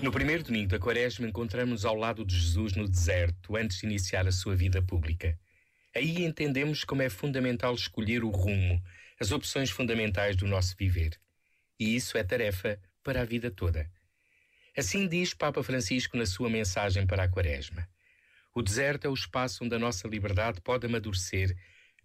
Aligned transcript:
No 0.00 0.12
primeiro 0.12 0.44
domingo 0.44 0.68
da 0.68 0.78
Quaresma, 0.78 1.26
encontramos 1.26 1.84
ao 1.84 1.96
lado 1.96 2.24
de 2.24 2.38
Jesus 2.38 2.74
no 2.74 2.88
deserto, 2.88 3.56
antes 3.56 3.78
de 3.78 3.86
iniciar 3.86 4.28
a 4.28 4.32
sua 4.32 4.54
vida 4.54 4.80
pública. 4.80 5.36
Aí 5.94 6.24
entendemos 6.24 6.84
como 6.84 7.02
é 7.02 7.08
fundamental 7.08 7.74
escolher 7.74 8.22
o 8.22 8.30
rumo, 8.30 8.80
as 9.18 9.32
opções 9.32 9.70
fundamentais 9.70 10.36
do 10.36 10.46
nosso 10.46 10.76
viver. 10.78 11.18
E 11.80 11.96
isso 11.96 12.16
é 12.16 12.22
tarefa 12.22 12.78
para 13.02 13.22
a 13.22 13.24
vida 13.24 13.50
toda. 13.50 13.90
Assim 14.76 15.08
diz 15.08 15.34
Papa 15.34 15.64
Francisco 15.64 16.16
na 16.16 16.26
sua 16.26 16.48
mensagem 16.48 17.04
para 17.04 17.24
a 17.24 17.28
Quaresma. 17.28 17.88
O 18.54 18.62
deserto 18.62 19.06
é 19.06 19.10
o 19.10 19.14
espaço 19.14 19.64
onde 19.64 19.74
a 19.74 19.78
nossa 19.80 20.06
liberdade 20.06 20.60
pode 20.60 20.86
amadurecer 20.86 21.56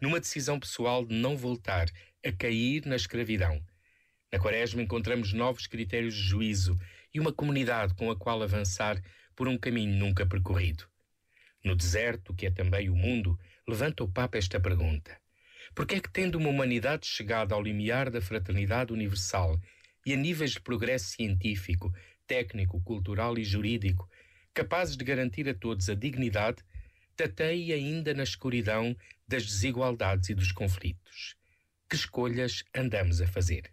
numa 0.00 0.18
decisão 0.18 0.58
pessoal 0.58 1.04
de 1.04 1.14
não 1.14 1.36
voltar 1.36 1.90
a 2.24 2.32
cair 2.32 2.86
na 2.86 2.96
escravidão. 2.96 3.62
Na 4.32 4.38
Quaresma 4.38 4.80
encontramos 4.80 5.34
novos 5.34 5.66
critérios 5.66 6.14
de 6.14 6.22
juízo 6.22 6.78
e 7.14 7.20
uma 7.20 7.32
comunidade 7.32 7.94
com 7.94 8.10
a 8.10 8.16
qual 8.16 8.42
avançar 8.42 9.02
por 9.34 9.48
um 9.48 9.58
caminho 9.58 9.96
nunca 9.96 10.26
percorrido. 10.26 10.84
No 11.64 11.76
deserto, 11.76 12.34
que 12.34 12.46
é 12.46 12.50
também 12.50 12.88
o 12.88 12.96
mundo, 12.96 13.38
levanta 13.66 14.02
o 14.02 14.08
Papa 14.10 14.38
esta 14.38 14.58
pergunta: 14.58 15.16
Por 15.74 15.86
que 15.86 15.96
é 15.96 16.00
que, 16.00 16.10
tendo 16.10 16.38
uma 16.38 16.48
humanidade 16.48 17.06
chegada 17.06 17.54
ao 17.54 17.62
limiar 17.62 18.10
da 18.10 18.20
fraternidade 18.20 18.92
universal 18.92 19.60
e 20.04 20.12
a 20.12 20.16
níveis 20.16 20.52
de 20.52 20.60
progresso 20.60 21.10
científico, 21.10 21.92
técnico, 22.26 22.80
cultural 22.82 23.38
e 23.38 23.44
jurídico, 23.44 24.08
capazes 24.52 24.96
de 24.96 25.04
garantir 25.04 25.48
a 25.48 25.54
todos 25.54 25.88
a 25.88 25.94
dignidade, 25.94 26.62
tateia 27.16 27.76
ainda 27.76 28.12
na 28.12 28.22
escuridão 28.22 28.96
das 29.26 29.44
desigualdades 29.44 30.28
e 30.30 30.34
dos 30.34 30.50
conflitos? 30.50 31.36
Que 31.88 31.96
escolhas 31.96 32.64
andamos 32.74 33.20
a 33.20 33.26
fazer? 33.26 33.72